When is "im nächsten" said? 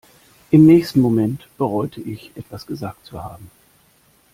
0.49-0.99